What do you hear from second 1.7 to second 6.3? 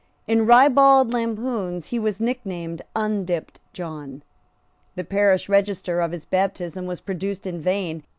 he was nicknamed Undipped John. The parish register of his